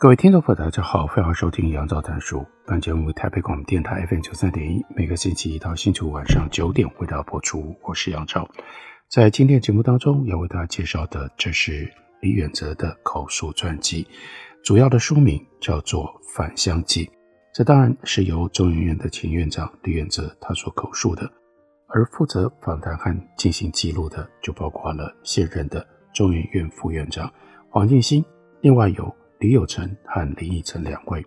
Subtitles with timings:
[0.00, 2.42] 各位听众朋友，大家好，欢迎收听杨照谈书。
[2.64, 7.76] 本节目为台北广播电台 FM 九三点一，每个星期一到星期五晚上九点为大家播出。
[7.82, 8.48] 我是杨照，
[9.10, 11.86] 在今天节目当中要为大家介绍的，这是
[12.22, 14.06] 李远哲的口述传记，
[14.64, 17.04] 主要的书名叫做《返乡记》。
[17.52, 21.30] 这当然是由中研院的前院长李远哲他所口述的，
[21.88, 27.30] 而负责访谈和进行记录的，就包括了现任的中研院副院长
[27.68, 28.24] 黄进兴，
[28.62, 29.14] 另外有。
[29.40, 31.24] 李友成和林义成两位，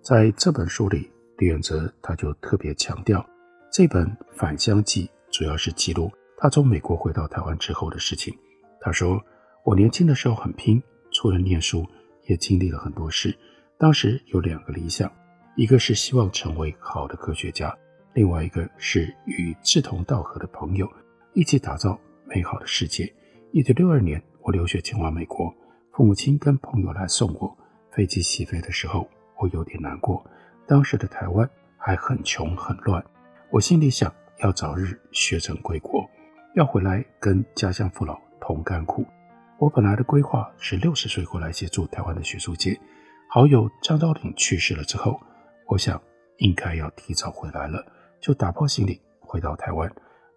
[0.00, 3.28] 在这本书里，李远哲他就特别强调，
[3.72, 5.04] 这本《返乡记》
[5.36, 6.08] 主要是记录
[6.38, 8.32] 他从美国回到台湾之后的事情。
[8.80, 9.20] 他说
[9.66, 11.84] ：“我年轻的时候很拼，除了念书，
[12.28, 13.36] 也经历了很多事。
[13.76, 15.10] 当时有两个理想，
[15.56, 17.76] 一个是希望成为好的科学家，
[18.14, 20.88] 另外一个是与志同道合的朋友
[21.32, 23.12] 一起打造美好的世界。
[23.50, 25.52] 一九六二年，我留学前往美国。”
[25.96, 27.56] 父母亲跟朋友来送我，
[27.90, 29.08] 飞机起飞的时候，
[29.38, 30.22] 我有点难过。
[30.66, 33.02] 当时的台湾还很穷很乱，
[33.50, 36.06] 我心里想要早日学成归国，
[36.54, 39.06] 要回来跟家乡父老同甘苦。
[39.58, 42.78] 我本来的规划是六十岁过来协助台湾的学术界。
[43.30, 45.18] 好友张昭鼎去世了之后，
[45.66, 45.98] 我想
[46.36, 47.82] 应该要提早回来了，
[48.20, 49.90] 就打包行李回到台湾。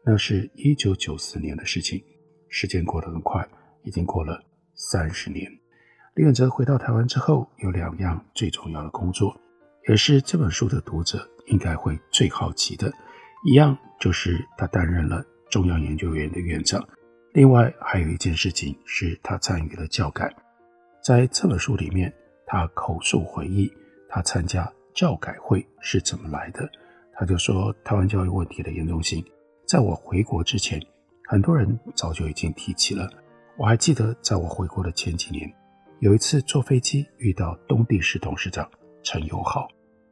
[0.06, 2.02] 那是一九九四年的事情，
[2.48, 3.46] 时间过得很快，
[3.84, 4.42] 已经过了。
[4.82, 5.52] 三十年，
[6.16, 9.36] 李远哲回到台湾之后，有两样最重要的工作，
[9.90, 12.90] 也是这本书的读者应该会最好奇的。
[13.44, 16.82] 一样就是他担任了中央研究院的院长，
[17.34, 20.34] 另外还有一件事情是他参与了教改。
[21.04, 22.14] 在这本书里面，
[22.48, 23.70] 他口述回忆
[24.08, 26.68] 他参加教改会是怎么来的。
[27.16, 29.22] 他就说，台湾教育问题的严重性，
[29.68, 30.82] 在我回国之前，
[31.28, 33.10] 很多人早就已经提起了。
[33.60, 35.54] 我还记得，在我回国的前几年，
[36.00, 38.66] 有一次坐飞机遇到东帝士董事长
[39.04, 39.68] 陈友好，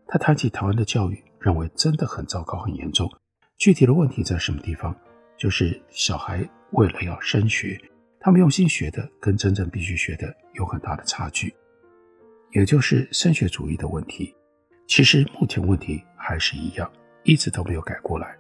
[0.06, 3.10] 他谈起台湾的教育，认为真的很糟糕、很严重。
[3.58, 4.94] 具体的问题在什么地方？
[5.38, 7.80] 就是小孩为了要升学，
[8.20, 11.56] 他们用心学的跟真正必须学的有很大的差距，
[12.52, 14.36] 也就是升学主义的问题。
[14.88, 16.92] 其实目前问题还是一样，
[17.24, 18.36] 一直都没有改过来。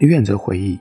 [0.00, 0.80] 李远哲回忆，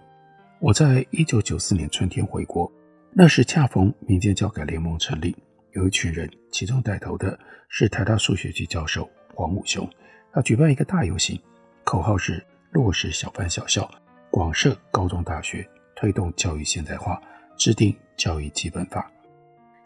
[0.59, 2.67] 我在一九九四年春天回国。
[3.13, 5.35] 那时恰逢民间教改联盟成立，
[5.73, 9.87] 有一群人，其中带头的是台大数学系教授黄武雄。
[10.31, 11.37] 他举办一个大游行，
[11.83, 13.89] 口号是落实小班小校，
[14.29, 17.21] 广设高中大学，推动教育现代化，
[17.57, 19.11] 制定教育基本法。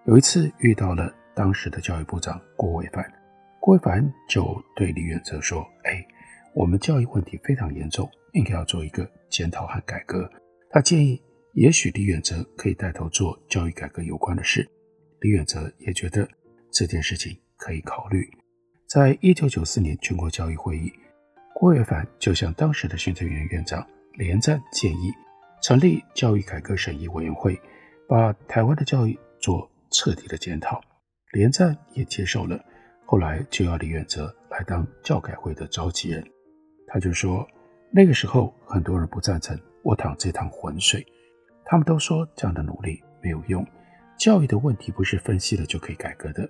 [0.06, 3.04] 有一次遇到了当时的教育部长郭维帆，
[3.60, 6.06] 郭维帆就对李远哲说：“哎，
[6.54, 10.30] 我们教育问题非常严重，应该要做一个检讨和改革。”
[10.70, 11.20] 他建议。
[11.56, 14.70] 也许李远哲可以带头做教育改革有关的事，
[15.22, 16.28] 李远哲也觉得
[16.70, 18.30] 这件事情可以考虑。
[18.90, 20.92] 在一九九四年全国教育会议，
[21.54, 25.14] 郭跃凡就向当时的行政院院长连战建议，
[25.64, 27.58] 成立教育改革审议委员会，
[28.06, 30.82] 把台湾的教育做彻底的检讨。
[31.32, 32.62] 连战也接受了，
[33.06, 36.22] 后来就要李远哲来当教改会的召集人。
[36.88, 37.48] 他就说，
[37.94, 41.06] 那个时候很多人不赞成我淌这趟浑水。
[41.66, 43.66] 他们都说这样的努力没有用，
[44.18, 46.48] 教育的问题不是分析了就可以改革的。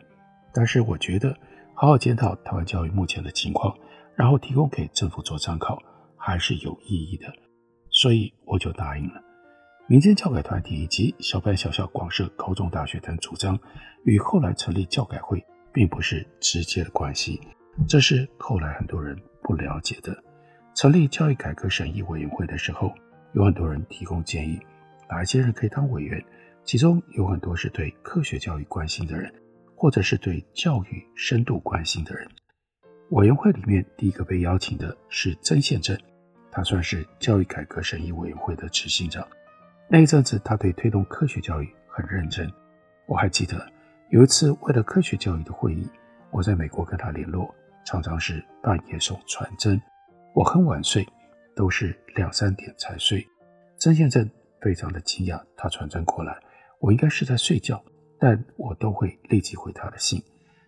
[0.53, 1.35] 但是我觉得
[1.73, 3.75] 好好检讨台湾教育目前的情况，
[4.15, 5.81] 然后提供给政府做参考，
[6.17, 7.33] 还是有意义的。
[7.89, 9.21] 所以我就答应了。
[9.87, 13.57] 民间教改团体以及小班小校广设高中大学等主张，
[14.03, 15.41] 与后来成立教改会
[15.71, 17.39] 并不是直接的关系，
[17.87, 20.17] 这是后来很多人不了解的。
[20.73, 22.93] 成立教育改革审议委员会的时候，
[23.33, 24.59] 有很多人提供建议。
[25.09, 26.23] 哪些人可以当委员？
[26.63, 29.31] 其中有很多是对科学教育关心的人，
[29.75, 32.27] 或者是对教育深度关心的人。
[33.11, 35.95] 委员会里面第一个被邀请的是曾宪正，
[36.51, 39.23] 他算是教育改革审议委员会的执行长。
[39.87, 42.51] 那一阵子，他对推动科学教育很认真。
[43.05, 43.63] 我还记得
[44.09, 45.87] 有一次为了科学教育的会议，
[46.31, 47.53] 我在美国跟他联络，
[47.85, 49.79] 常常是半夜送传真，
[50.33, 51.07] 我很晚睡，
[51.55, 53.23] 都是两三点才睡。
[53.77, 54.27] 曾宪正。
[54.61, 56.37] 非常的惊讶，他传真过来，
[56.79, 57.83] 我应该是在睡觉，
[58.19, 60.21] 但我都会立即回他的信。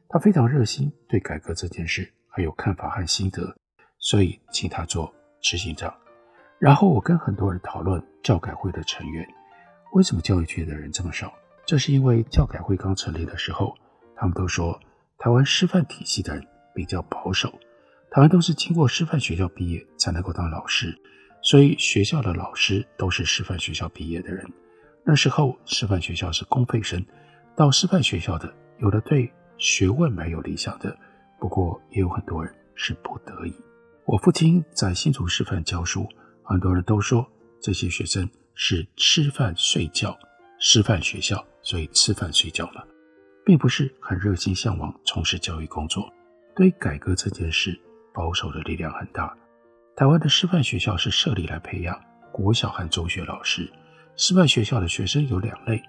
[0.10, 3.56] 他非常热心，对改革这件事很有看法和心得，
[4.00, 5.94] 所以请他做执行长。
[6.60, 9.28] 然后我跟很多人讨论教改会的成员，
[9.94, 11.34] 为什么教育界的人这么少？
[11.66, 13.76] 这是因为教改会刚成立的时候，
[14.16, 14.80] 他们都说
[15.18, 17.50] 台湾师范体系的人比较保守，
[18.10, 20.98] 台湾都是经过师范学校毕业才能够当老师，
[21.42, 24.46] 所以学校的老师都是师范学校毕业的人。
[25.04, 27.06] 那时候师范学校是公费生，
[27.56, 30.98] 到师范学校的有的对学问蛮有理想的，
[31.40, 33.54] 不过也有很多人是不得已。
[34.06, 36.08] 我父亲在新竹师范教书，
[36.44, 37.26] 很多人都说
[37.62, 40.18] 这些学生是吃饭睡觉，
[40.60, 41.46] 师范学校。
[41.64, 42.88] 所以吃饭睡觉了，
[43.44, 46.10] 并不是很热心向往从事教育工作。
[46.56, 47.78] 对改革这件事，
[48.14, 49.36] 保守的力量很大。
[49.98, 52.00] 台湾的师范学校是设立来培养
[52.32, 53.68] 国小和中学老师。
[54.16, 55.82] 师范学校的学生有两类，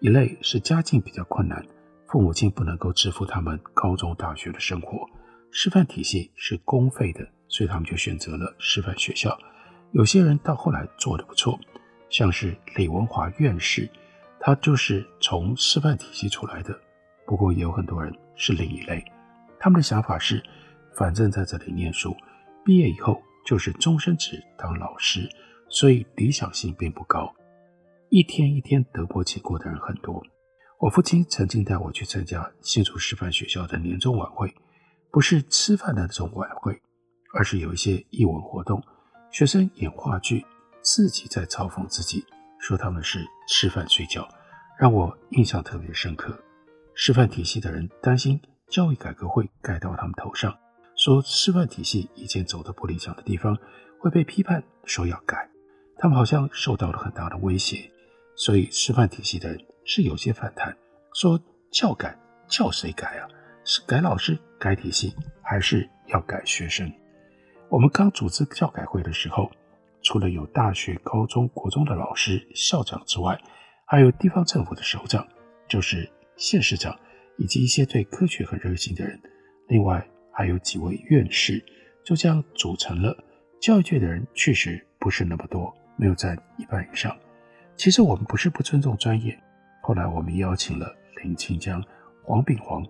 [0.00, 1.62] 一类是家境比较困难，
[2.06, 5.06] 父母亲不能够支付他们高中大学的生活。
[5.50, 9.38] 师范体系是公费的，所以他们就选择了师范学校。
[9.92, 11.60] 有些人到后来做得不错，
[12.08, 13.86] 像是李文华院士。
[14.40, 16.74] 他就是从师范体系出来的，
[17.26, 19.04] 不过也有很多人是另一类。
[19.58, 20.42] 他们的想法是，
[20.96, 22.16] 反正在这里念书，
[22.66, 25.30] 毕业以后就是终身职当老师，
[25.68, 27.32] 所以理想性并不高。
[28.08, 30.20] 一天一天得过且过的人很多。
[30.80, 34.52] 我父亲曾经带我去参加新竹师范学校的年终晚会，
[35.12, 36.76] 不是吃饭的那种晚会，
[37.34, 38.82] 而是有一些艺文活动，
[39.30, 40.44] 学生演话剧，
[40.82, 42.24] 自己在嘲讽自己。
[42.58, 44.28] 说他们是吃饭睡觉，
[44.76, 46.36] 让我印象特别深刻。
[46.94, 50.52] 师范体系的人担心教育改革会盖到他们头上，
[50.96, 53.56] 说师范体系以前走的不理想的地方
[54.00, 55.48] 会被批判，说要改。
[55.98, 57.90] 他们好像受到了很大的威胁，
[58.34, 60.76] 所以师范体系的人是有些反弹，
[61.14, 61.40] 说
[61.70, 63.28] 教改教谁改啊？
[63.64, 66.92] 是改老师、改体系，还是要改学生？
[67.68, 69.50] 我们刚组织教改会的时候。
[70.02, 73.36] 除了有大学、高中、国中的老师、校长之外，
[73.86, 75.26] 还有地方政府的首长，
[75.68, 76.96] 就是县市长，
[77.38, 79.20] 以及一些对科学很热心的人。
[79.66, 81.64] 另外还有几位院士，
[82.04, 83.16] 就这样组成了
[83.58, 84.22] 教育界的人。
[84.34, 87.16] 确实不是那么多，没有占一半以上。
[87.74, 89.34] 其实我们不是不尊重专业。
[89.80, 91.82] 后来我们邀请了林清江、
[92.22, 92.84] 黄炳煌，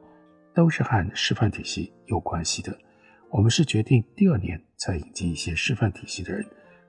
[0.52, 2.76] 都是和师范体系有关系的。
[3.30, 6.44] 我们是决定第二年再引进一些师范体系的人。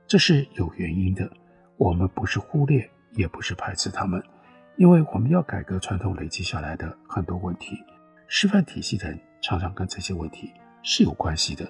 [0.07, 1.29] 这是有原因的，
[1.77, 4.19] 我们不是忽略，也不是排斥他们，
[4.75, 7.77] 因为我们要改革传统累积下来的很多问题，
[8.27, 10.51] 师范体系的人常常跟这些问题
[10.83, 11.69] 是有关系的。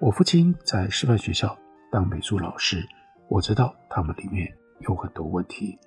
[0.00, 1.58] 我父亲在师范学校
[1.90, 2.86] 当美术老师，
[3.28, 5.78] 我知道他们里面有很多问题。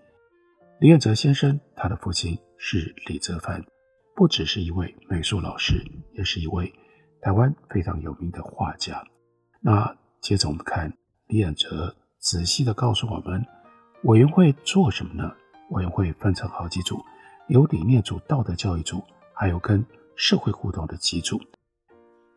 [0.80, 3.64] 李远哲先生，他的父亲是李泽藩，
[4.16, 5.84] 不只是一位美术老师，
[6.14, 6.74] 也是一位
[7.22, 9.04] 台湾非常有名的画家。
[9.60, 10.92] 那接着我们看。
[11.28, 13.46] 李远哲仔细地告诉我们，
[14.04, 15.32] 委员会做什么呢？
[15.70, 17.02] 委员会分成好几组，
[17.48, 19.02] 有理念组、道德教育组，
[19.42, 19.84] 还有跟
[20.16, 21.42] 社会互动的几组。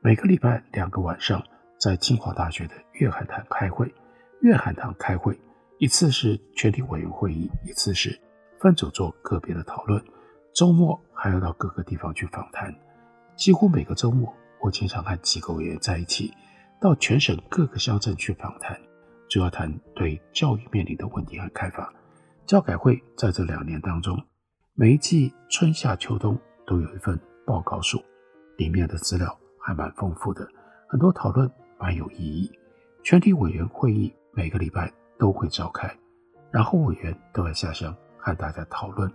[0.01, 1.44] 每个礼拜两个晚上，
[1.79, 3.94] 在清华大学的粤海堂开会。
[4.41, 5.39] 粤海堂开会，
[5.77, 8.19] 一次是全体委员会议，一次是
[8.58, 10.03] 分组做个别的讨论。
[10.55, 12.75] 周末还要到各个地方去访谈。
[13.37, 16.32] 几乎每个周末，我经常和几个委员在一起。
[16.81, 18.81] 到全省各个乡镇去访谈，
[19.29, 21.93] 主要谈对教育面临的问题和看法。
[22.46, 24.19] 教改会在这两年当中，
[24.73, 28.03] 每一季春夏秋冬都有一份报告书，
[28.56, 30.49] 里面的资料还蛮丰富的，
[30.89, 32.51] 很多讨论蛮有意义。
[33.03, 35.94] 全体委员会议每个礼拜都会召开，
[36.51, 39.13] 然后委员都会下乡和大家讨论，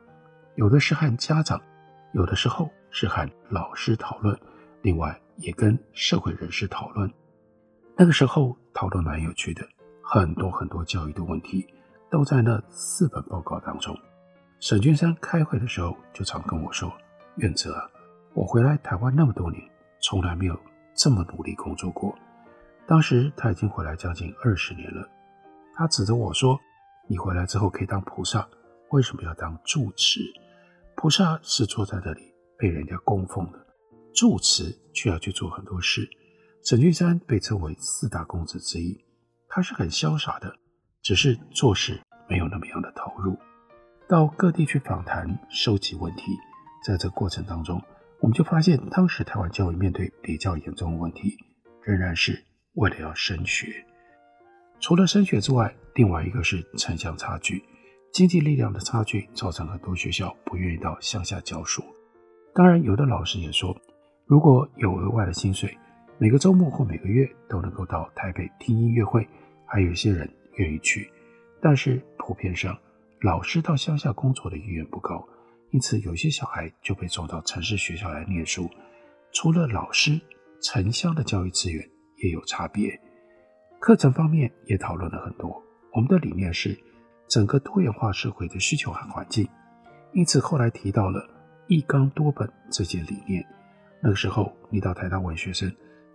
[0.55, 1.59] 有的是和家长，
[2.13, 4.37] 有的时候是和老师讨论，
[4.81, 7.11] 另外也跟社会人士讨论。
[7.97, 9.67] 那个时候讨论蛮有趣的，
[10.03, 11.67] 很多很多教育的问题
[12.11, 13.97] 都在那四本报告当中。
[14.59, 16.91] 沈君山开会的时候就常跟我说
[17.39, 17.89] ：“远哲啊，
[18.33, 19.61] 我回来台湾那么多年，
[20.01, 20.59] 从来没有
[20.93, 22.13] 这么努力工作过。”
[22.85, 25.07] 当时他已经回来将近二十年了，
[25.75, 26.59] 他指着我说
[27.07, 28.47] ：“你回来之后可以当菩萨，
[28.89, 30.19] 为什么要当住持？
[30.95, 33.65] 菩萨是坐在这里被人家供奉的，
[34.13, 36.09] 住持却要去做很多事。”
[36.61, 38.99] 沈君山被称为四大公子之一，
[39.47, 40.53] 他是很潇洒的，
[41.01, 43.37] 只是做事没有那么样的投入。
[44.09, 46.35] 到各地去访谈、收集问题，
[46.83, 47.81] 在这过程当中，
[48.19, 51.37] 我们就发现，当时台湾教育面对比较严重的问题，
[51.83, 52.43] 仍然是
[52.73, 53.85] 为了要升学。
[54.79, 57.63] 除了升学之外，另外一个是城乡差距。
[58.11, 61.83] 经济力量的差距造成很多学校不愿意到乡下教书。
[62.55, 63.75] 当然，有的老师也说，
[64.25, 65.77] 如果有额外的薪水，
[66.17, 69.27] 每个周末或每个月都能够到台北听音乐会，
[69.65, 71.07] 还有一些人愿意去。
[71.61, 72.75] 但是普遍上，
[73.21, 75.23] 老师到乡下工作的意愿不高，
[75.71, 78.69] 因此有些小孩就被送到城市学校来念书。
[79.31, 80.19] 除了老师，
[80.61, 81.87] 城乡的教育资源
[82.23, 82.99] 也有差别。
[83.79, 85.63] 课程方面也讨论了很多。
[85.93, 86.77] 我们的理念是
[87.27, 89.47] 整个多元化社会的需求和环境，
[90.13, 91.21] 因此后来提到了
[91.67, 93.45] 一纲多本这些理念。
[94.01, 95.71] 那个时候你到台大问学生，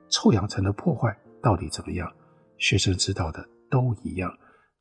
[0.09, 2.13] 臭氧层的破坏到底怎么样？
[2.59, 4.37] 学生知道的都一样。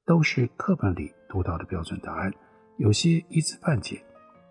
[0.06, 2.34] 都是课本里读到的标准答案，
[2.78, 4.04] 有些一知半解。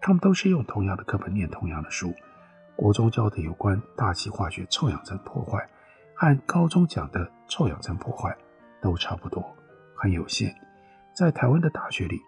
[0.03, 2.13] 他们都是用同样的课本念同样的书。
[2.75, 5.65] 国中教的有关大气化学臭氧层破坏，
[6.17, 8.37] 和高中讲的臭氧层破坏
[8.81, 9.57] 都差不多，
[9.97, 10.53] 很有限。
[11.15, 12.21] 在台湾的大学里，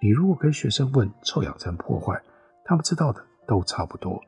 [0.00, 2.18] 你如果跟学生问臭氧层破坏，
[2.64, 4.18] 他们知道的都差不多。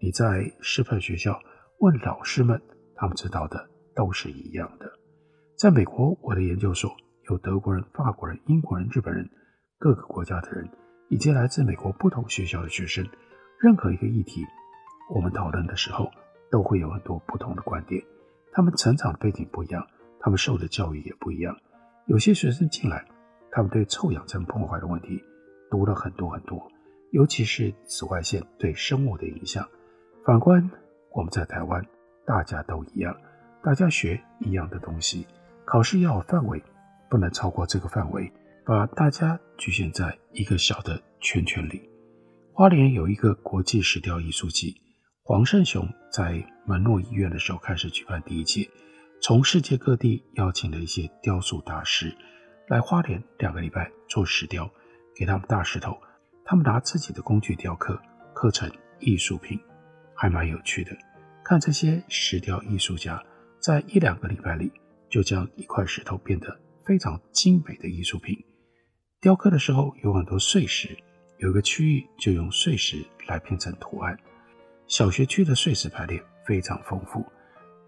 [0.00, 1.38] 你在师范学校
[1.80, 2.62] 问老师们，
[2.94, 4.90] 他们知道的都是一样的。
[5.58, 6.90] 在美国，我的研究所。
[7.28, 9.28] 有德国人、法国人、英国人、日本人，
[9.78, 10.70] 各个国家的人，
[11.08, 13.06] 以及来自美国不同学校的学生。
[13.58, 14.44] 任何一个议题，
[15.14, 16.10] 我们讨论的时候，
[16.50, 18.02] 都会有很多不同的观点。
[18.52, 19.86] 他们成长的背景不一样，
[20.20, 21.56] 他们受的教育也不一样。
[22.06, 23.04] 有些学生进来，
[23.50, 25.22] 他们对臭氧层破坏的问题
[25.70, 26.70] 读了很多很多，
[27.10, 29.68] 尤其是紫外线对生物的影响。
[30.24, 30.70] 反观
[31.10, 31.84] 我们在台湾，
[32.24, 33.16] 大家都一样，
[33.62, 35.26] 大家学一样的东西，
[35.64, 36.62] 考试要有范围。
[37.08, 38.32] 不能超过这个范围，
[38.66, 41.88] 把大家局限在一个小的圈圈里。
[42.52, 44.74] 花莲有一个国际石雕艺术季，
[45.22, 48.68] 黄胜雄在门诺医院的时候开始举办第一届，
[49.22, 52.12] 从世界各地邀请了一些雕塑大师
[52.66, 54.68] 来花莲两个礼拜做石雕，
[55.14, 55.96] 给他们大石头，
[56.44, 57.96] 他们拿自己的工具雕刻，
[58.34, 58.68] 刻成
[58.98, 59.56] 艺术品，
[60.12, 60.90] 还蛮有趣的。
[61.44, 63.22] 看这些石雕艺术家
[63.60, 64.72] 在一两个礼拜里
[65.08, 66.60] 就将一块石头变得。
[66.84, 68.38] 非常精美的艺术品，
[69.26, 70.96] 雕刻的时候有很多碎石，
[71.38, 74.16] 有个区域就用碎石来拼成图案。
[74.86, 77.26] 小学区的碎石排列非常丰富，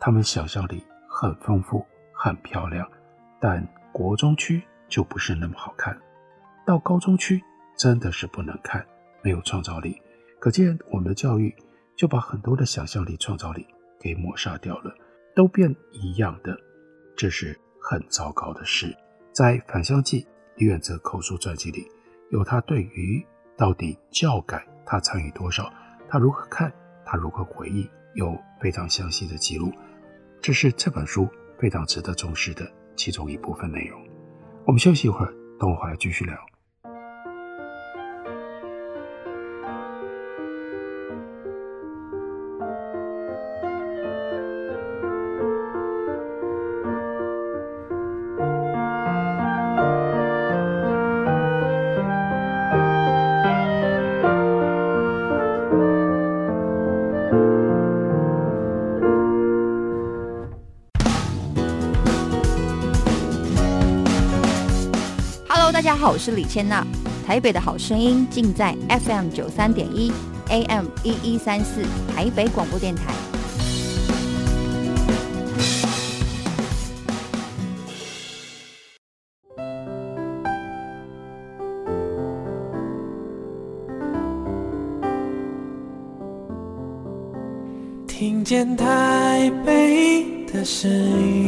[0.00, 2.84] 他们想象力很丰富，很漂亮。
[3.38, 5.96] 但国中区就不是那么好看，
[6.66, 7.40] 到高中区
[7.76, 8.84] 真的是不能看，
[9.22, 9.96] 没有创造力。
[10.40, 11.54] 可见我们的教育
[11.94, 13.64] 就把很多的想象力、创造力
[14.00, 14.92] 给抹杀掉了，
[15.36, 16.58] 都变一样的。
[17.16, 17.56] 这是。
[17.80, 18.92] 很糟糕的事，
[19.32, 20.22] 在《返乡记》
[20.58, 21.86] 李远哲口述传记里，
[22.30, 23.24] 有他对于
[23.56, 25.72] 到底教改他参与多少，
[26.08, 26.72] 他如何看，
[27.06, 29.72] 他如何回忆，有非常详细的记录。
[30.42, 31.28] 这是这本书
[31.60, 34.04] 非常值得重视的其中一部分内容。
[34.66, 36.36] 我们休息一会儿，等我回来继续聊。
[66.18, 66.84] 我是李千娜。
[67.24, 70.12] 台北的好声音尽在 FM 九三点一
[70.48, 71.80] ，AM 一一三四，
[72.12, 73.04] 台北广播电台。
[88.08, 91.47] 听见台北的声音。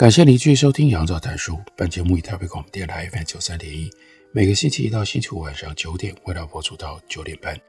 [0.00, 1.52] 感谢您继续收听《杨照谈书》。
[1.76, 3.90] 本节目以台北广播电台 FM 九三点一，
[4.32, 7.60] 每个星期一到星期五晚上九点，为大家播出到九点半。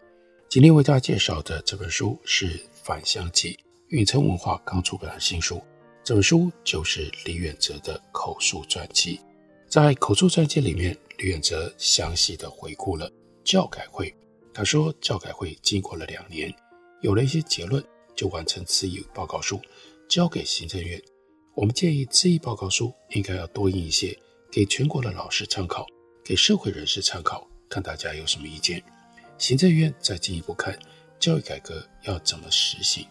[0.47, 3.51] 今天为大家介绍的这本书是《返乡记》，
[3.89, 5.61] 运城文化刚出版的新书。
[6.05, 9.19] 这本书就是李远哲的口述传记。
[9.67, 13.11] 在口述传记里面，李远哲详细的回顾了
[13.43, 14.15] 教改会。
[14.53, 16.50] 他说，教改会经过了两年，
[17.01, 17.83] 有了一些结论，
[18.15, 19.59] 就完成此一报告书，
[20.07, 20.97] 交给行政院。
[21.53, 24.17] 我们建议质疑报告书应该要多印一些，
[24.50, 25.86] 给全国的老师参考，
[26.24, 28.81] 给社会人士参考，看大家有什么意见。
[29.38, 30.77] 行政院再进一步看
[31.20, 33.05] 教育改革要怎么实行，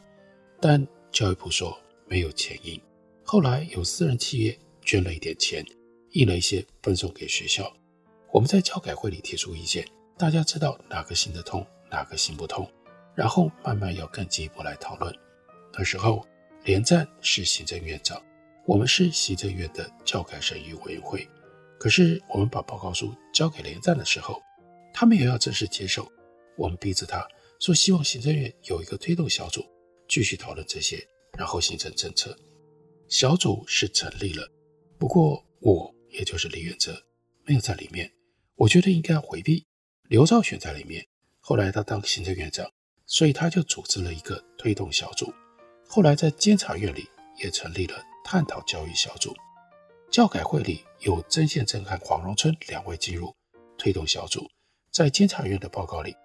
[0.59, 2.81] 但教育部说没有钱印。
[3.25, 5.65] 后来有私人企业捐了一点钱，
[6.13, 7.71] 印了一些分送给学校。
[8.33, 12.69] 我们在教改会里提出意见，大家知道哪个行得通，哪个行不通，
[13.15, 15.15] 然后慢慢要更进一步来讨论。
[15.75, 16.27] 那时候
[16.65, 18.21] 连战是行政院长，
[18.67, 21.29] 我们是行政院的教改审议委员会。
[21.79, 24.41] 可是我们把报告书交给连战的时候，
[24.93, 26.11] 他没有要正式接受，
[26.57, 27.27] 我们逼着他
[27.59, 29.65] 说希望行政院有一个推动小组
[30.09, 31.03] 继续讨论这些，
[31.39, 32.37] 然后形成政策。
[33.09, 34.47] 小组是成立了，
[34.99, 37.03] 不过我也就是李远哲
[37.45, 38.13] 没有在里面。
[38.57, 39.65] 我觉得应该回避，
[40.09, 41.05] 刘兆玄在里面。
[41.41, 42.71] 后来他当行政院长，
[43.07, 45.33] 所以他就组织了一个推动小组。
[45.89, 47.09] 后来在监察院里
[47.43, 49.35] 也成立了探讨教育小组。
[50.11, 53.35] 教改会里有曾宪正和黄荣春两位进入
[53.79, 54.49] 推动小组。
[54.93, 56.17] 在监察院的报告里，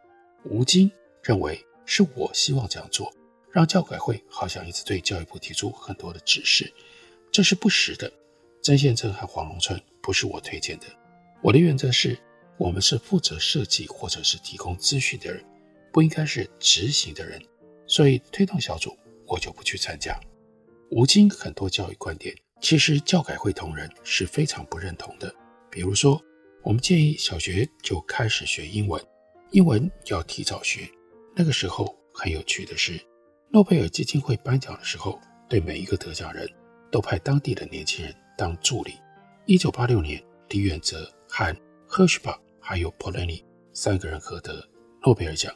[0.43, 3.13] 吴京认为是我希望这样做，
[3.51, 6.73] 让教改会好像一直对教育部提出很多的指示，
[7.31, 8.11] 这是不实的。
[8.63, 10.87] 曾宪正和黄荣春不是我推荐的。
[11.43, 12.17] 我的原则是，
[12.57, 15.45] 我们是负责设计或者是提供资讯的人，
[15.93, 17.39] 不应该是执行的人。
[17.85, 18.97] 所以推动小组
[19.27, 20.19] 我就不去参加。
[20.91, 25.33] 吴京很多教育观点，其实教改会同仁是非常不认同的。
[25.69, 26.21] 比如说，
[26.63, 29.03] 我们建议小学就开始学英文，
[29.51, 30.89] 英文要提早学。
[31.35, 32.99] 那个时候很有趣的是，
[33.49, 36.49] 诺贝尔基金会颁奖的时候，对每一个得奖人
[36.91, 38.93] 都派当地的年轻人当助理。
[39.45, 41.11] 一九八六年，李远哲。
[41.27, 41.53] 和
[41.85, 44.65] 赫什巴还有波兰尼三个人合得
[45.03, 45.53] 诺贝尔奖。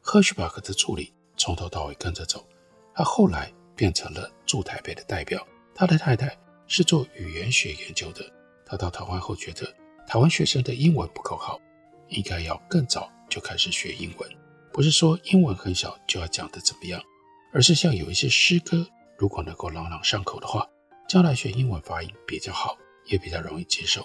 [0.00, 2.46] 赫什巴克的助理从头到尾跟着走，
[2.94, 5.46] 他后来变成了驻台北的代表。
[5.74, 6.36] 他的太太
[6.66, 8.24] 是做语言学研究的。
[8.64, 9.72] 他到台湾后觉得
[10.08, 11.60] 台湾学生的英文不够好，
[12.08, 14.28] 应该要更早就开始学英文。
[14.72, 17.00] 不是说英文很小就要讲得怎么样，
[17.52, 18.86] 而是像有一些诗歌，
[19.16, 20.66] 如果能够朗朗上口的话，
[21.08, 24.04] 将来学英文发音比较好，也比较容易接受。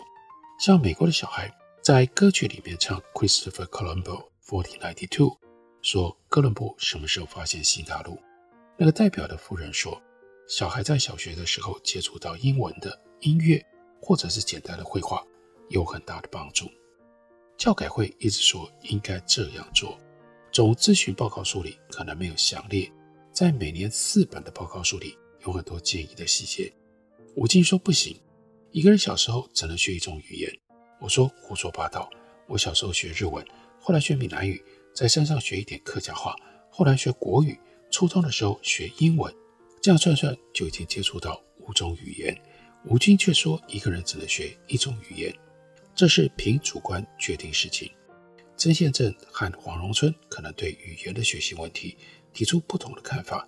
[0.60, 5.38] 像美国的小孩在歌曲里面唱 Christopher Colombo 1492，
[5.81, 8.21] 说哥伦布什么时候发现新大陆？
[8.77, 10.01] 那个代表的夫人说，
[10.47, 13.63] 小孩在小学的时候接触到英文的音乐
[14.01, 15.23] 或者是简单的绘画，
[15.69, 16.65] 有很大的帮助。
[17.57, 19.99] 教改会一直说应该这样做，
[20.51, 22.91] 总咨询报告书里可能没有详列，
[23.31, 26.73] 在每年四本的报告书里有很多建议的细节。
[27.36, 28.19] 吴静说不行。
[28.71, 30.49] 一个人小时候只能学一种语言，
[30.99, 32.10] 我说胡说八道。
[32.47, 33.45] 我小时候学日文，
[33.79, 34.63] 后来学闽南语，
[34.95, 36.36] 在山上学一点客家话，
[36.69, 37.60] 后来学国语。
[37.91, 39.32] 初中的时候学英文，
[39.82, 42.36] 这样算算就已经接触到五种语言。
[42.86, 45.32] 吴京却说一个人只能学一种语言，
[45.93, 47.91] 这是凭主观决定事情。
[48.58, 51.97] 曾宪正和黄荣春可能对语言的学习问题
[52.34, 53.47] 提出不同的看法，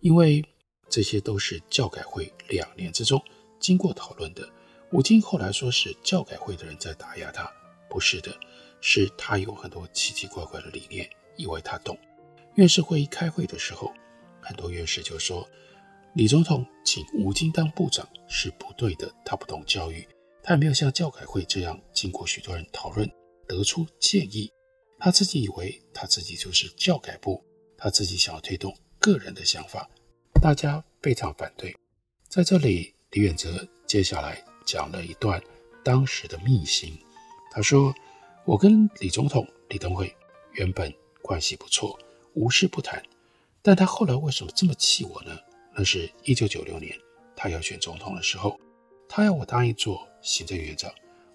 [0.00, 0.44] 因为
[0.88, 3.22] 这些都是教改会两年之中
[3.58, 4.46] 经过讨论的。
[4.92, 7.50] 吴京后来说是教改会的人在打压他，
[7.88, 8.34] 不是的，
[8.80, 11.98] 是他有很多奇奇怪怪的理念，以为他懂。
[12.54, 13.92] 院士会议开会的时候，
[14.40, 15.48] 很多院士就说，
[16.14, 20.06] 李总统请吴京当部长是不对的，他不懂教育，
[20.42, 23.10] 他也没有像教改会这样经过许多人讨论
[23.46, 24.50] 得出建议，
[24.98, 27.44] 他自己以为他自己就是教改部，
[27.76, 29.88] 他自己想要推动个人的想法，
[30.40, 31.74] 大家非常反对。
[32.28, 34.42] 在这里，李远哲接下来。
[34.66, 35.38] 讲了一段
[35.84, 36.98] 当时的秘辛。
[37.50, 37.94] 他说
[38.46, 40.10] ：“我跟李总统李登辉
[40.52, 40.90] 原本
[41.20, 41.98] 关系不错，
[42.34, 43.02] 无事不谈。
[43.62, 45.38] 但他后来为什么这么气我呢？
[45.74, 46.96] 那是一九九六年
[47.34, 48.60] 他要选总统的时候，
[49.08, 50.92] 他要我答应做行政院长。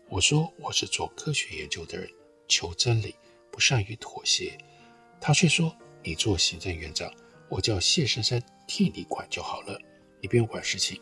[0.07, 2.09] 我说我是做科学研究的人，
[2.47, 3.15] 求真理，
[3.51, 4.57] 不善于妥协。
[5.19, 7.11] 他却说你做行政院长，
[7.49, 9.79] 我叫谢珊珊替你管就好了，
[10.21, 11.01] 你不用管事情。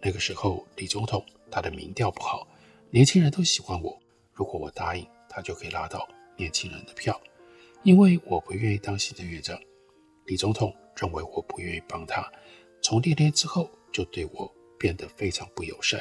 [0.00, 2.48] 那个时候李总统。”他的民调不好，
[2.88, 4.00] 年轻人都喜欢我。
[4.32, 7.20] 如果我答应，他就可以拉到年轻人的票。
[7.82, 9.58] 因为我不愿意当行政院长，
[10.26, 12.30] 李总统认为我不愿意帮他。
[12.80, 16.00] 从那天之后，就对我变得非常不友善。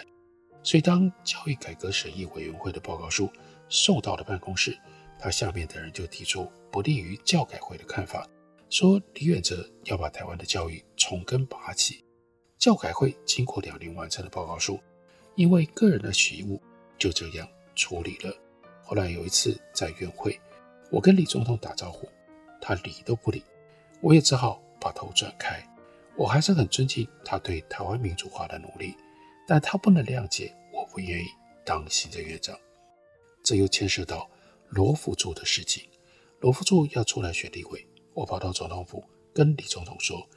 [0.63, 3.29] 所以，当教育改革审议委员会的报告书
[3.67, 4.77] 送到了办公室，
[5.19, 8.27] 他下面的人就提出不利于教改会的看法，
[8.69, 12.03] 说李远哲要把台湾的教育从根拔起。
[12.59, 14.79] 教改会经过两年完成的报告书。
[15.35, 16.61] 因为个人的许误，
[16.99, 18.35] 就这样处理了。
[18.83, 20.37] 后来有一次在院会，
[20.91, 22.07] 我跟李总统打招呼，
[22.59, 23.41] 他理都不理，
[24.01, 25.65] 我也只好把头转开。
[26.17, 28.93] 我还是很尊敬他对台湾民主化的努力，
[29.47, 31.27] 但他不能谅解我不愿意
[31.63, 32.59] 当行政院长。
[33.41, 34.29] 这又牵涉到
[34.67, 35.89] 罗福柱的事情。
[36.41, 39.01] 罗福柱要出来选立委，我跑到总统府
[39.33, 40.27] 跟李总统说，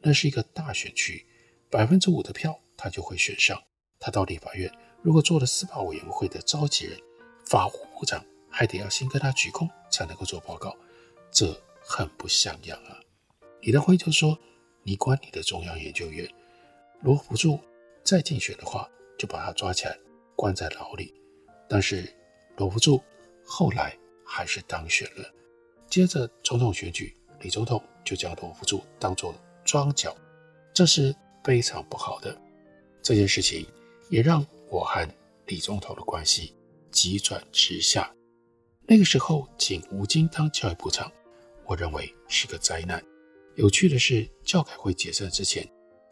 [0.00, 1.26] 那是一个大选区，
[1.68, 3.60] 百分之五的票他就会选上。
[3.98, 4.70] 他到立法院，
[5.02, 6.96] 如果做了司法委员会的召集人，
[7.46, 8.24] 法务部长
[8.54, 10.76] 还得要先跟他鞠躬才能够做报告，
[11.30, 13.00] 这很不像样啊。
[13.62, 14.38] 李登辉就说。
[14.86, 16.28] 你管你的中央研究院，
[17.00, 17.58] 罗福柱
[18.02, 18.86] 再竞选的话，
[19.18, 19.98] 就把他抓起来
[20.36, 21.10] 关在牢里。
[21.66, 22.06] 但是
[22.58, 23.02] 罗福柱
[23.46, 25.32] 后来还是当选了。
[25.88, 30.14] 接着总统选举，李总统就将罗福柱当作庄脚，
[30.74, 32.38] 这是非常不好的。
[33.00, 33.66] 这件事情
[34.10, 35.08] 也让我和
[35.46, 36.54] 李总统的关系
[36.90, 38.14] 急转直下。
[38.86, 41.10] 那个时候请吴京当教育部长，
[41.64, 43.02] 我认为是个灾难。
[43.54, 45.66] 有趣的是，教改会解散之前，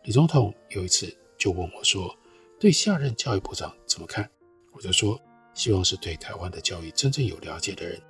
[0.04, 2.16] 李总统有一次就问我说
[2.58, 4.28] ：“对下任教育部长怎么看？”
[4.72, 5.20] 我就说
[5.52, 8.00] ：“希望是对台湾的教育真正有了解的人，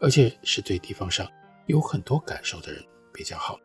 [0.00, 1.26] 而且是对地方上
[1.66, 3.58] 有很多感受的人比较好。”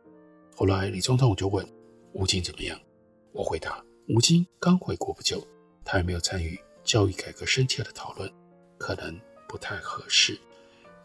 [0.56, 1.68] 后来李总统就问
[2.14, 2.80] ：“吴京怎么样？”
[3.34, 5.46] 我回答：“吴京刚回国不久，
[5.84, 8.32] 他还没有参与教育改革深切的讨论，
[8.78, 10.40] 可能不太合适。”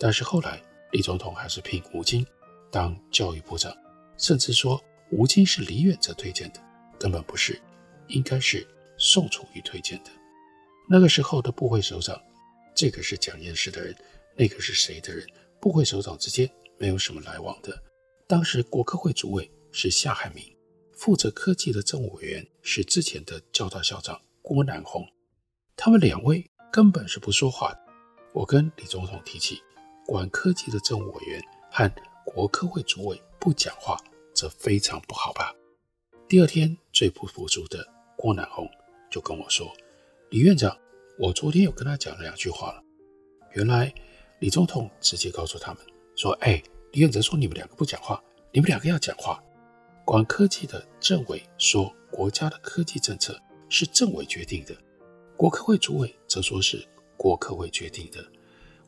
[0.00, 0.60] 但是后来
[0.90, 2.26] 李总统还是聘吴京
[2.72, 3.72] 当教育部长。
[4.16, 6.60] 甚至说吴京是李远哲推荐的，
[6.98, 7.60] 根本不是，
[8.08, 8.66] 应该是
[8.98, 10.10] 宋楚瑜推荐的。
[10.88, 12.20] 那个时候的部会首长，
[12.74, 13.94] 这个是蒋彦士的人，
[14.36, 15.26] 那个是谁的人？
[15.58, 17.82] 部会首长之间没有什么来往的。
[18.26, 20.44] 当时国科会主委是夏海明，
[20.92, 25.06] 负责科技的政务委员是之前的交大校长郭南红，
[25.76, 27.80] 他们两位根本是不说话的。
[28.32, 29.62] 我跟李总统提起
[30.10, 31.88] 管科技的政务委员和
[32.24, 33.96] 国科会主委不讲话。
[34.34, 35.54] 这非常不好吧？
[36.26, 38.68] 第二天，最不服输的郭南红
[39.08, 39.72] 就跟我说
[40.30, 40.76] ：“李院长，
[41.16, 42.82] 我昨天有跟他讲了两句话了。
[43.52, 43.94] 原来
[44.40, 48.20] 李总统直接告诉他们说：‘哎，李院长说你们两个不讲话，
[48.52, 49.40] 你们两个要讲话。’
[50.04, 54.74] 管科技的政委说，国家的科技政策是政委决定的；
[55.36, 56.84] 国科会主委则说是
[57.16, 58.24] 国科会决定的。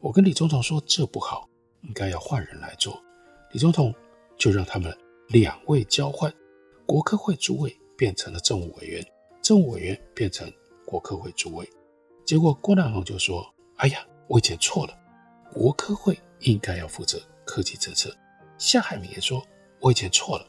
[0.02, 1.48] 我跟李总统说这不好，
[1.82, 3.02] 应该要换人来做。
[3.52, 3.94] 李总统
[4.36, 4.94] 就让他们。”
[5.28, 6.30] 两位交换，
[6.84, 9.02] 国科会主委变成了政务委员，
[9.40, 10.52] 政务委员变成
[10.84, 11.66] 国科会主委。
[12.22, 14.94] 结果郭南红就说：“哎呀，我以前错了，
[15.50, 18.14] 国科会应该要负责科技政策。”
[18.58, 19.42] 夏海明也说
[19.80, 20.46] ：“我以前错了，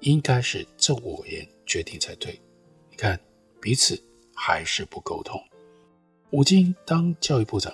[0.00, 2.40] 应该是政务委员决定才对。”
[2.90, 3.20] 你看，
[3.60, 4.02] 彼此
[4.34, 5.40] 还是不沟通。
[6.30, 7.72] 吴京当教育部长，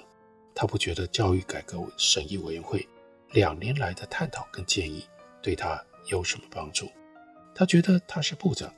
[0.55, 2.89] 他不觉得教育改革审议委员会
[3.33, 5.07] 两年来的探讨跟建议
[5.43, 5.85] 对他。
[6.09, 6.87] 有什么帮助？
[7.55, 8.71] 他觉得他是部长，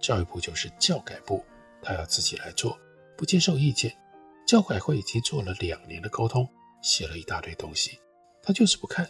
[0.00, 1.44] 教育部就是教改部，
[1.80, 2.76] 他要自己来做，
[3.16, 3.96] 不接受意见。
[4.44, 6.44] 教改会已经做了两年的沟通，
[6.82, 8.00] 写了一大堆东西，
[8.42, 9.08] 他就是不看，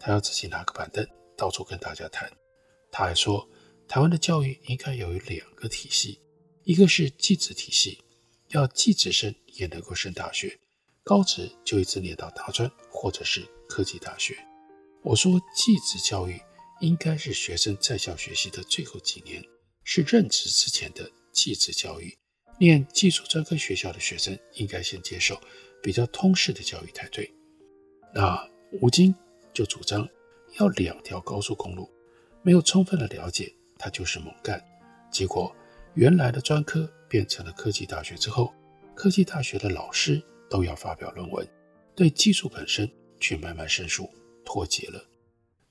[0.00, 2.28] 他要自己拿个板凳到处跟大家谈。
[2.90, 3.48] 他还说，
[3.86, 6.20] 台湾的教育应该有两个体系，
[6.64, 8.02] 一个是技职体系，
[8.48, 10.58] 要技职生也能够升大学，
[11.04, 14.36] 高职就一直念到大专或者是科技大学。
[15.02, 16.40] 我说技职教育。
[16.80, 19.42] 应该是学生在校学习的最后几年，
[19.84, 22.12] 是任职之前的技职教育。
[22.58, 25.40] 念技术专科学校的学生应该先接受
[25.80, 27.32] 比较通识的教育才对。
[28.12, 28.46] 那
[28.82, 29.14] 吴京
[29.54, 30.06] 就主张
[30.58, 31.88] 要两条高速公路，
[32.42, 34.62] 没有充分的了解，他就是猛干。
[35.10, 35.54] 结果
[35.94, 38.52] 原来的专科变成了科技大学之后，
[38.96, 40.20] 科技大学的老师
[40.54, 41.44] 都要发表论文，
[41.96, 42.88] 对技术本身
[43.18, 44.08] 却慢慢生疏
[44.44, 45.04] 脱节了。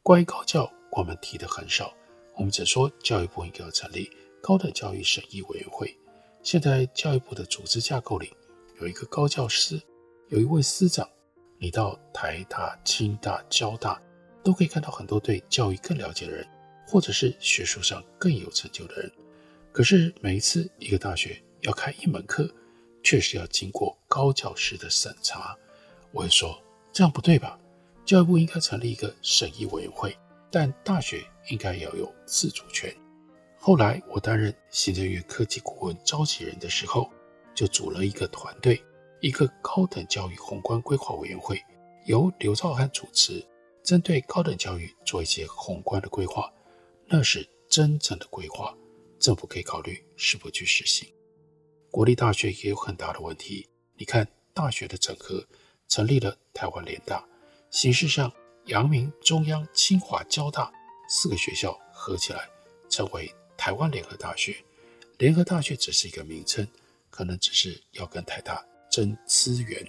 [0.02, 0.70] 关于高教。
[0.96, 1.92] 我们提的很少，
[2.36, 4.12] 我们只说教育部应该要成立
[4.44, 5.98] 高等教育审议委员会。
[6.44, 8.32] 现在教育部的组织架构里
[8.80, 9.82] 有一个高教司，
[10.28, 11.10] 有一位司长。
[11.58, 14.00] 你到台大、清大、交大
[14.44, 16.48] 都可以看到很多对教育更了解的人，
[16.86, 19.12] 或者是学术上更有成就的人。
[19.72, 22.48] 可是每一次一个大学要开一门课，
[23.02, 25.58] 确实要经过高教师的审查。
[26.12, 27.60] 我会说这样不对吧？
[28.06, 30.16] 教育部应该成立一个审议委员会。
[30.52, 32.96] 但大学应该要有自主权。
[33.58, 37.10] 后来我担任行政院科技顾问召集人的时候，
[37.56, 38.80] 就组了一个团队，
[39.20, 41.60] 一个高等教育宏观规划委员会，
[42.06, 43.44] 由刘兆汉主持，
[43.82, 46.54] 针对高等教育做一些宏观的规划。
[47.08, 48.78] 那是真正的规划，
[49.18, 51.12] 政府可以考虑是否去实行。
[51.90, 53.68] 国立大学也有很大的问题，
[54.04, 55.48] 你看大学的整合，
[55.88, 57.26] 成立了台湾联大，
[57.72, 58.30] 形式上。
[58.66, 60.70] 阳明、中央、清华、交大
[61.08, 62.50] 四个学校合起来，
[62.90, 64.58] 成为台湾联合大学。
[65.18, 66.68] 联合大学只是一个名称，
[67.10, 68.62] 可能只是要跟台大
[68.92, 69.82] 争资源。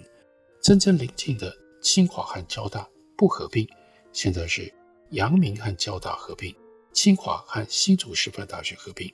[0.61, 3.67] 真正临近的清华和交大不合并，
[4.13, 4.73] 现在是
[5.11, 6.55] 阳明和交大合并，
[6.93, 9.13] 清华和新竹师范大学合并。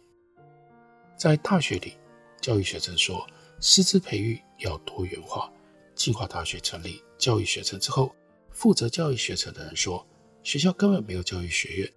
[1.18, 1.98] 在大学里，
[2.40, 3.28] 教育学程说
[3.64, 5.52] 师资培育要多元化。
[5.94, 8.14] 清华大学成立教育学程之后，
[8.50, 10.04] 负责教育学程的人说，
[10.42, 11.94] 学校根本没有教育学院，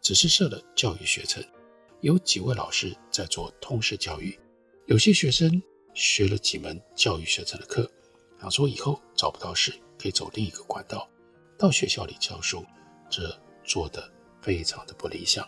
[0.00, 1.44] 只是设了教育学程。
[2.02, 4.38] 有几位老师在做通识教育，
[4.86, 5.60] 有些学生
[5.92, 7.90] 学了几门教育学程的课，
[8.40, 11.10] 想说以后找不到事，可以走另一个管道，
[11.58, 12.64] 到学校里教书，
[13.10, 14.08] 这做的
[14.40, 15.44] 非常的不理想。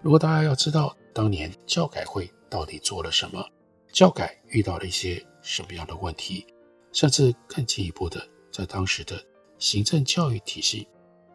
[0.00, 3.44] 如果大家要知道当年教改会到底做了什么，
[3.92, 6.46] 教改遇到了一些什么样的问题，
[6.92, 9.22] 甚至更进一步的，在当时的
[9.58, 10.88] 行政教育体系，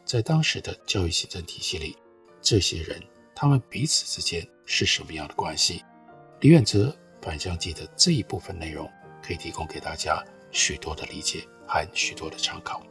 [0.03, 1.95] 在当时的教育行政体系里，
[2.41, 3.01] 这些人。
[3.39, 5.85] 他们彼此之间是什么样的关系？
[6.39, 6.89] 李远哲
[7.23, 8.91] 《返乡记》的这一部分内容
[9.21, 12.81] 可以提供给大家许多的理解和许多的参考。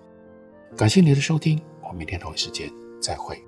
[0.77, 2.71] 感谢您的收听，我们明天同一时间
[3.03, 3.43] 再会。